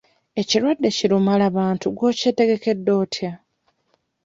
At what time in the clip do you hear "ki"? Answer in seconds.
0.97-1.05